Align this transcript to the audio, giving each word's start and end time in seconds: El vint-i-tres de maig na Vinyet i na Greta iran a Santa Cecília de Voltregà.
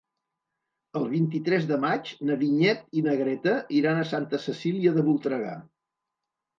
El 0.99 1.05
vint-i-tres 1.11 1.67
de 1.73 1.77
maig 1.83 2.09
na 2.31 2.39
Vinyet 2.41 2.83
i 2.99 3.05
na 3.11 3.15
Greta 3.23 3.57
iran 3.83 4.03
a 4.03 4.09
Santa 4.17 4.45
Cecília 4.49 4.99
de 5.01 5.09
Voltregà. 5.13 5.57